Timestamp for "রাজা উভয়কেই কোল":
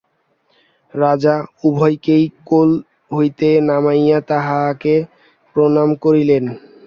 0.93-2.69